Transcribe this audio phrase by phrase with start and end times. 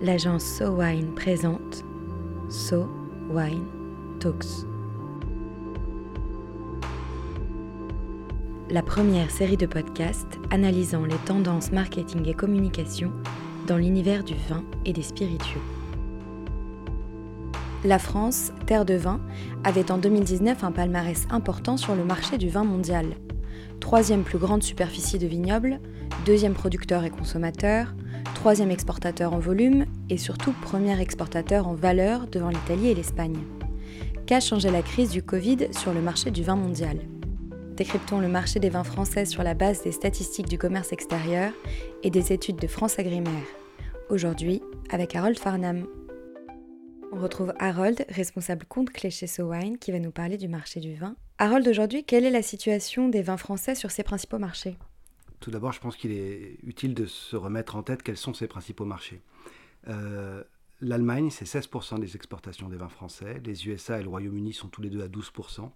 [0.00, 1.84] l'agence So Wine présente
[2.50, 2.86] So
[3.30, 3.64] Wine
[4.20, 4.66] Talks.
[8.68, 13.10] La première série de podcasts analysant les tendances marketing et communication
[13.66, 15.62] dans l'univers du vin et des spiritueux.
[17.84, 19.20] La France, terre de vin,
[19.64, 23.06] avait en 2019 un palmarès important sur le marché du vin mondial.
[23.80, 25.80] Troisième plus grande superficie de vignobles,
[26.26, 27.94] deuxième producteur et consommateur,
[28.36, 33.38] troisième exportateur en volume et surtout premier exportateur en valeur devant l'Italie et l'Espagne.
[34.26, 36.98] Qu'a changé la crise du Covid sur le marché du vin mondial
[37.76, 41.50] Décryptons le marché des vins français sur la base des statistiques du commerce extérieur
[42.02, 43.32] et des études de France Agrimaire.
[44.10, 44.60] Aujourd'hui,
[44.90, 45.86] avec Harold Farnham.
[47.12, 50.94] On retrouve Harold, responsable compte clé chez SoWine, qui va nous parler du marché du
[50.94, 51.16] vin.
[51.38, 54.76] Harold, aujourd'hui, quelle est la situation des vins français sur ses principaux marchés?
[55.46, 58.48] Tout d'abord, je pense qu'il est utile de se remettre en tête quels sont ses
[58.48, 59.20] principaux marchés.
[59.86, 60.42] Euh,
[60.80, 63.40] L'Allemagne, c'est 16% des exportations des vins français.
[63.44, 65.70] Les USA et le Royaume-Uni sont tous les deux à 12%.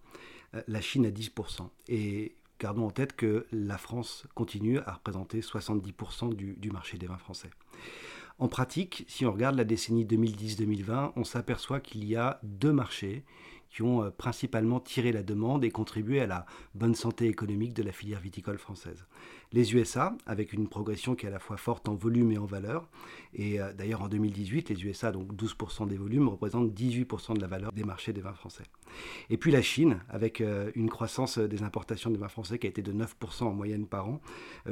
[0.57, 1.69] Euh, la Chine à 10%.
[1.87, 7.07] Et gardons en tête que la France continue à représenter 70% du, du marché des
[7.07, 7.51] vins français.
[8.41, 13.23] En pratique, si on regarde la décennie 2010-2020, on s'aperçoit qu'il y a deux marchés
[13.71, 17.83] qui ont euh, principalement tiré la demande et contribué à la bonne santé économique de
[17.83, 19.07] la filière viticole française.
[19.53, 22.47] Les USA, avec une progression qui est à la fois forte en volume et en
[22.47, 22.89] valeur,
[23.35, 27.47] et euh, d'ailleurs en 2018, les USA, donc 12% des volumes, représentent 18% de la
[27.47, 28.65] valeur des marchés des vins français.
[29.29, 32.71] Et puis la Chine, avec euh, une croissance des importations des vins français qui a
[32.71, 34.21] été de 9% en moyenne par an,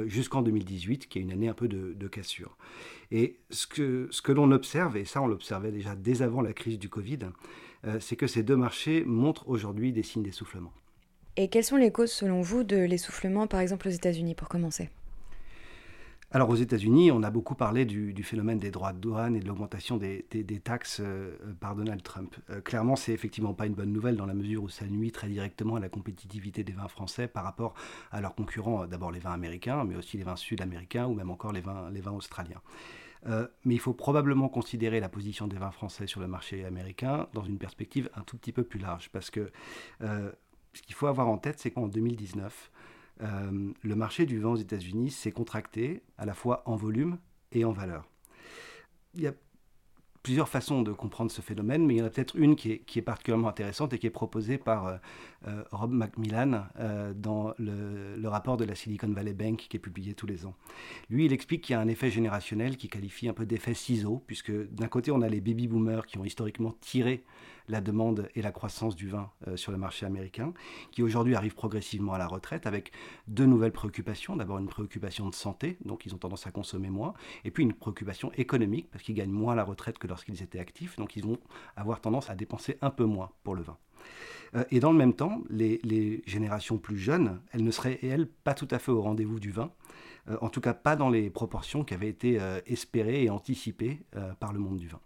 [0.05, 2.57] jusqu'en 2018, qui est une année un peu de, de cassure.
[3.11, 6.53] Et ce que, ce que l'on observe, et ça on l'observait déjà dès avant la
[6.53, 7.19] crise du Covid,
[7.99, 10.73] c'est que ces deux marchés montrent aujourd'hui des signes d'essoufflement.
[11.37, 14.89] Et quelles sont les causes, selon vous, de l'essoufflement, par exemple aux États-Unis, pour commencer?
[16.31, 19.47] Alors aux États-Unis, on a beaucoup parlé du, phénomène des droits de douane et de
[19.47, 20.23] l'augmentation des,
[20.63, 22.35] taxes euh, par Donald Trump.
[22.51, 25.27] Euh, clairement, c'est effectivement pas une bonne nouvelle dans la mesure où ça nuit très
[25.27, 27.73] directement à la compétitivité des vins français par rapport
[28.11, 31.51] à leurs concurrents, d'abord les vins américains, mais aussi les vins sud-américains ou même encore
[31.51, 32.61] les vins, les vins australiens.
[33.27, 37.27] Euh, mais il faut probablement considérer la position des vins français sur le marché américain
[37.33, 39.09] dans une perspective un tout petit peu plus large.
[39.11, 39.51] Parce que
[40.01, 40.31] euh,
[40.73, 42.71] ce qu'il faut avoir en tête, c'est qu'en 2019,
[43.21, 47.17] euh, le marché du vin aux États-Unis s'est contracté à la fois en volume
[47.51, 48.07] et en valeur.
[49.15, 49.33] Il y a
[50.23, 53.01] plusieurs façons de comprendre ce phénomène, mais il y en a peut-être une qui est,
[53.01, 54.97] particulièrement intéressante et qui est proposée par euh,
[55.47, 60.13] euh, Rob Macmillan euh, dans le, rapport de la Silicon Valley Bank qui est publié
[60.13, 60.55] tous les ans.
[61.09, 64.23] Lui, il explique qu'il y a un effet générationnel qui qualifie un peu d'effet ciseau,
[64.27, 67.23] puisque d'un côté, on a les baby boomers qui ont historiquement tiré
[67.69, 70.53] la demande et la croissance du vin euh, sur le marché américain,
[70.91, 72.91] qui aujourd'hui arrive progressivement à la retraite avec
[73.27, 74.35] deux nouvelles préoccupations.
[74.35, 77.13] D'abord une préoccupation de santé, donc ils ont tendance à consommer moins,
[77.45, 80.59] et puis une préoccupation économique, parce qu'ils gagnent moins à la retraite que lorsqu'ils étaient
[80.59, 81.37] actifs, donc ils vont
[81.75, 83.77] avoir tendance à dépenser un peu moins pour le vin.
[84.55, 88.55] Euh, et dans le même temps, les, générations plus jeunes, elles ne seraient, elles, pas
[88.55, 89.71] tout à fait au rendez-vous du vin,
[90.27, 94.01] euh, en tout cas pas dans les proportions qui avaient été espérées et anticipées
[94.39, 94.99] par le monde du vin.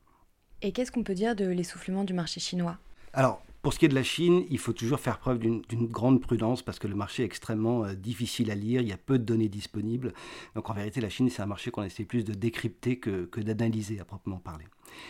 [0.64, 2.78] Et qu'est-ce qu'on peut dire de l'essoufflement du marché chinois?
[3.12, 6.22] Alors, pour ce qui est de la Chine, il faut toujours faire preuve d'une grande
[6.22, 9.20] prudence parce que le marché est extrêmement euh, difficile à lire, il y a peu
[9.20, 10.14] de données disponibles.
[10.56, 14.00] Donc en vérité, la Chine, c'est un marché qu'on essaie plus de décrypter que, d'analyser
[14.00, 14.66] à proprement parler.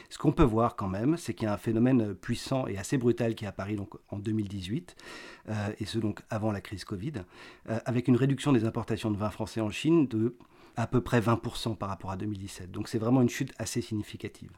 [0.09, 2.97] Ce qu'on peut voir quand même, c'est qu'il y a un phénomène puissant et assez
[2.97, 4.96] brutal qui est apparu donc, en 2018,
[5.50, 7.13] euh, et ce donc avant la crise Covid,
[7.69, 10.36] euh, avec une réduction des importations de vin français en Chine de
[10.76, 12.72] à peu près 20% par rapport à 2017.
[12.72, 14.52] Donc c'est vraiment une chute assez significative.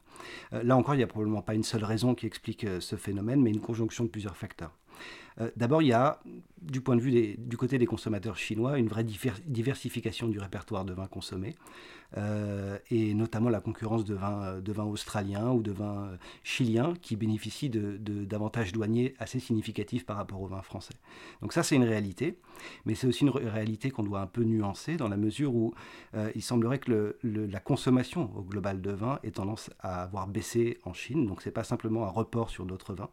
[0.52, 2.96] Euh, là encore, il n'y a probablement pas une seule raison qui explique euh, ce
[2.96, 4.72] phénomène, mais une conjonction de plusieurs facteurs.
[5.40, 6.20] Euh, d'abord, il y a,
[6.62, 10.92] du point de vue du côté des consommateurs chinois, une vraie diversification du répertoire de
[10.92, 11.54] vins consommés,
[12.16, 16.10] euh, et notamment la concurrence de vins, de vins australiens ou de vins
[16.42, 20.94] chiliens qui bénéficient d'avantages de, douaniers assez significatifs par rapport aux vins français.
[21.42, 22.38] Donc ça, c'est une réalité,
[22.84, 25.74] mais c'est aussi une réalité qu'on doit un peu nuancer dans la mesure où
[26.14, 30.78] euh, il semblerait que la consommation au global de vin ait tendance à avoir baissé
[30.84, 33.10] en Chine, donc ce n'est pas simplement un report sur d'autres vins,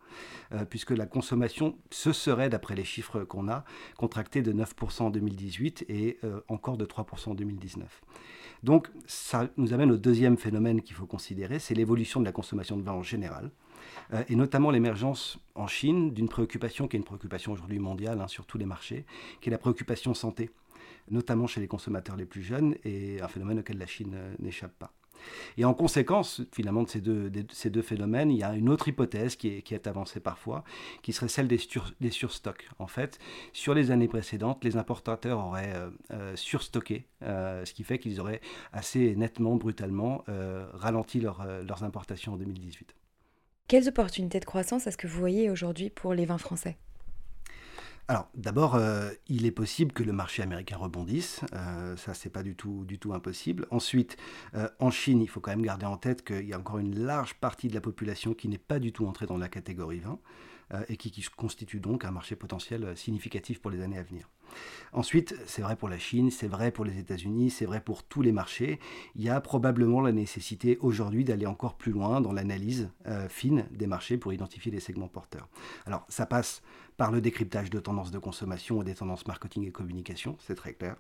[0.70, 3.64] puisque la consommation se serait, d'après les chiffres qu'on a,
[3.98, 8.02] contracté de 9% en 2018 et euh, encore de 3% en 2019.
[8.64, 12.78] Donc ça nous amène au deuxième phénomène qu'il faut considérer, c'est l'évolution de la consommation
[12.78, 13.52] de vin en général,
[14.14, 18.28] euh, et notamment l'émergence en Chine d'une préoccupation qui est une préoccupation aujourd'hui mondiale hein,
[18.28, 19.06] sur tous les marchés,
[19.42, 20.50] qui est la préoccupation santé,
[21.12, 24.78] notamment chez les consommateurs les plus jeunes, et un phénomène auquel la Chine euh, n'échappe
[24.80, 24.94] pas.
[25.58, 28.88] Et en conséquence, finalement, de ces deux, ces deux phénomènes, il y a une autre
[28.88, 30.64] hypothèse qui est, qui est avancée parfois,
[31.02, 31.60] qui serait celle des,
[32.00, 32.70] des, surstocks.
[32.80, 33.20] En fait,
[33.52, 38.20] sur les années précédentes, les importateurs auraient euh, euh, surstocké, euh, ce qui fait qu'ils
[38.20, 38.42] auraient
[38.72, 40.24] assez nettement, brutalement,
[40.74, 42.96] ralenti leurs importations en 2018.
[43.68, 46.78] Quelles opportunités de croissance est-ce que vous voyez aujourd'hui pour les vins français?
[48.10, 51.40] Alors, d'abord, euh, il est possible que le marché américain rebondisse.
[51.54, 53.66] Euh, ça, c'est pas du tout, impossible.
[53.72, 54.18] Ensuite,
[54.56, 57.00] euh, en Chine, il faut quand même garder en tête qu'il y a encore une
[57.00, 60.20] large partie de la population qui n'est pas du tout entrée dans la catégorie 20
[60.88, 64.30] et qui, constitue donc un marché potentiel significatif pour les années à venir.
[64.92, 68.22] Ensuite, c'est vrai pour la Chine, c'est vrai pour les États-Unis, c'est vrai pour tous
[68.22, 68.80] les marchés.
[69.16, 72.90] Il y a probablement la nécessité aujourd'hui d'aller encore plus loin dans l'analyse
[73.30, 75.48] fine des marchés pour identifier les segments porteurs.
[75.86, 76.62] Alors, ça passe
[76.98, 80.74] par le décryptage de tendances de consommation et des tendances marketing et communication, c'est très
[80.74, 80.96] clair.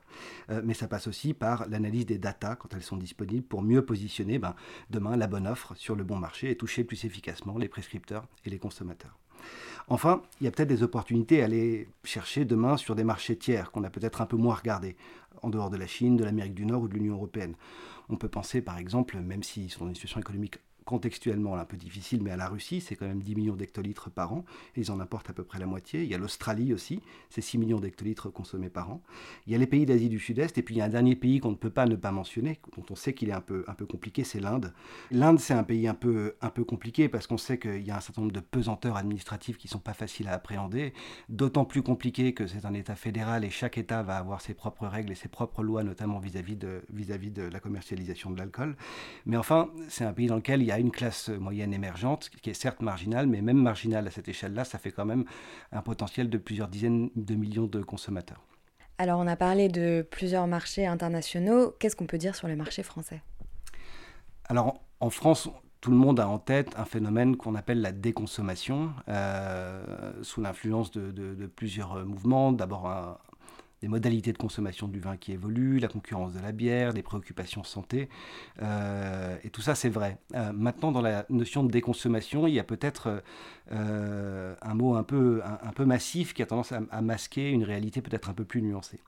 [0.49, 3.85] Euh, mais ça passe aussi par l'analyse des datas quand elles sont disponibles pour mieux
[3.85, 4.55] positionner ben,
[4.89, 8.49] demain la bonne offre sur le bon marché et toucher plus efficacement les prescripteurs et
[8.49, 9.17] les consommateurs.
[9.87, 13.71] Enfin, il y a peut-être des opportunités à aller chercher demain sur des marchés tiers
[13.71, 14.95] qu'on a peut-être un peu moins regardés,
[15.41, 17.55] en dehors de la Chine, de l'Amérique du Nord ou de l'Union européenne.
[18.09, 21.77] On peut penser par exemple, même s'ils sont dans une situation économique contextuellement un peu
[21.77, 24.45] difficile, mais à la Russie, c'est quand même 10 millions d'hectolitres par an,
[24.75, 26.03] ils en importent à peu près la moitié.
[26.03, 29.01] Il y a l'Australie aussi, c'est 6 millions d'hectolitres consommés par an.
[29.47, 31.15] Il y a les pays d'Asie du Sud-Est, et puis il y a un dernier
[31.15, 33.63] pays qu'on ne peut pas ne pas mentionner, dont on sait qu'il est un peu,
[33.67, 34.73] un peu compliqué, c'est l'Inde.
[35.11, 37.97] L'Inde, c'est un pays un peu, un peu compliqué, parce qu'on sait qu'il y a
[37.97, 40.93] un certain nombre de pesanteurs administratives qui ne sont pas faciles à appréhender,
[41.29, 44.87] d'autant plus compliqué que c'est un État fédéral, et chaque État va avoir ses propres
[44.87, 48.75] règles et ses propres lois, notamment vis-à-vis de, vis -vis de la commercialisation de l'alcool.
[49.25, 52.49] Mais enfin, c'est un pays dans lequel il y a une classe moyenne émergente, qui
[52.49, 55.25] est certes marginale, mais même marginale à cette échelle-là, ça fait quand même
[55.71, 58.41] un potentiel de plusieurs dizaines de millions de consommateurs.
[58.97, 61.75] Alors on a parlé de plusieurs marchés internationaux.
[61.79, 63.21] Qu'est-ce qu'on peut dire sur le marché français?
[64.45, 65.49] Alors en France,
[65.81, 69.83] tout le monde a en tête un phénomène qu'on appelle la déconsommation, euh,
[70.21, 72.53] sous l'influence de, de, plusieurs mouvements.
[72.53, 73.17] D'abord un,
[73.83, 77.65] des modalités de consommation du vin qui évoluent, la concurrence de la bière, des préoccupations
[77.65, 78.07] santé.
[78.61, 80.19] Euh, et tout ça, c'est vrai.
[80.35, 83.21] Euh, maintenant, dans la notion de déconsommation, il y a peut-être
[83.73, 88.01] euh, un mot un peu, un, peu massif qui a tendance à, masquer une réalité
[88.01, 89.01] peut-être un peu plus nuancée.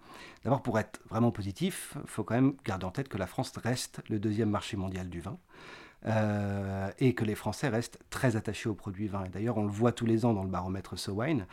[0.43, 3.53] D'abord, pour être vraiment positif, il faut quand même garder en tête que la France
[3.55, 5.37] reste le deuxième marché mondial du vin.
[6.07, 9.25] Euh, et que les Français restent très attachés aux produits vins.
[9.25, 11.47] Et d'ailleurs, on le voit tous les ans dans le baromètre SoWine,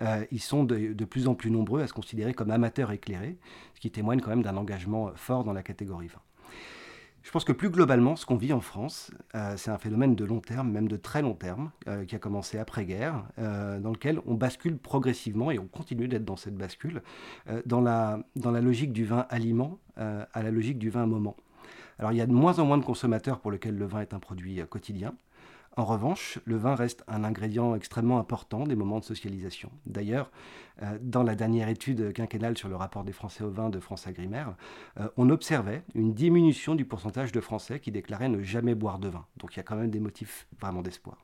[0.00, 3.36] euh, ils sont de, plus en plus nombreux à se considérer comme amateurs éclairés,
[3.74, 6.20] ce qui témoigne quand même d'un engagement fort dans la catégorie vin.
[7.22, 10.24] Je pense que plus globalement, ce qu'on vit en France, euh, c'est un phénomène de
[10.24, 11.70] long terme, même de très long terme,
[12.06, 16.56] qui a commencé après-guerre, dans lequel on bascule progressivement, et on continue d'être dans cette
[16.56, 17.02] bascule,
[17.66, 21.36] dans, la, dans la logique du vin aliment à la logique du vin moment.
[21.98, 24.14] Alors il y a de moins en moins de consommateurs pour lesquels le vin est
[24.14, 25.14] un produit euh, quotidien.
[25.76, 29.70] En revanche, le vin reste un ingrédient extrêmement important des moments de socialisation.
[29.86, 30.28] D'ailleurs,
[30.82, 34.08] euh, dans la dernière étude quinquennale sur le rapport des Français au vin de France
[34.08, 34.54] Agrimaire,
[34.98, 39.08] euh, on observait une diminution du pourcentage de Français qui déclaraient ne jamais boire de
[39.08, 39.24] vin.
[39.36, 41.16] Donc il y a quand même des motifs vraiment d'espoir.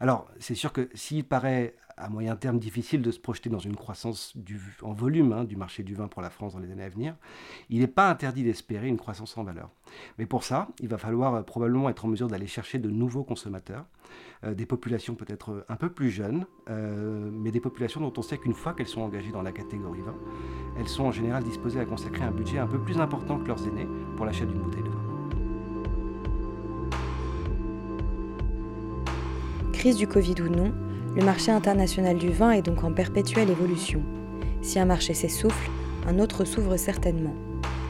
[0.00, 3.74] Alors, c'est sûr que s'il paraît à moyen terme difficile de se projeter dans une
[3.74, 4.34] croissance
[4.82, 7.14] en volume hein, du marché du vin pour la France dans les années à venir,
[7.70, 9.70] il n'est pas interdit d'espérer une croissance en valeur.
[10.18, 13.24] Mais pour ça, il va falloir euh, probablement être en mesure d'aller chercher de nouveaux
[13.24, 13.86] consommateurs,
[14.44, 18.36] euh, des populations peut-être un peu plus jeunes, euh, mais des populations dont on sait
[18.36, 20.16] qu'une fois qu'elles sont engagées dans la catégorie vin,
[20.78, 23.66] elles sont en général disposées à consacrer un budget un peu plus important que leurs
[23.66, 25.05] aînés pour l'achat d'une bouteille de vin.
[29.94, 30.72] Du Covid ou non,
[31.14, 34.02] le marché international du vin est donc en perpétuelle évolution.
[34.60, 35.70] Si un marché s'essouffle,
[36.08, 37.34] un autre s'ouvre certainement.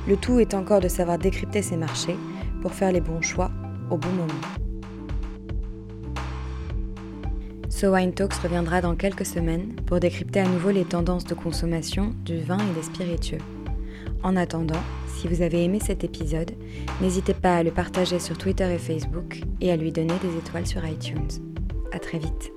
[0.06, 2.16] Le tout est encore de savoir décrypter ces marchés
[2.60, 3.50] pour faire les bons choix
[3.90, 4.40] au bon moment.
[7.70, 12.14] So Wine Talks reviendra dans quelques semaines pour décrypter à nouveau les tendances de consommation
[12.26, 13.40] du vin et des spiritueux.
[14.22, 16.50] En attendant, si vous avez aimé cet épisode,
[17.00, 20.66] n'hésitez pas à le partager sur Twitter et Facebook et à lui donner des étoiles
[20.66, 21.45] sur iTunes.
[21.92, 22.52] À très vite.